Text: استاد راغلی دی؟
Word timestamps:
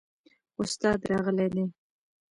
استاد 0.61 0.99
راغلی 1.11 1.47
دی؟ 1.53 1.63